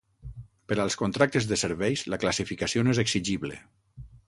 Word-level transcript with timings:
Per 0.71 0.77
als 0.83 0.97
contractes 1.01 1.49
de 1.51 1.59
serveis, 1.65 2.05
la 2.15 2.21
classificació 2.25 2.87
no 2.87 2.97
és 2.97 3.05
exigible. 3.07 3.63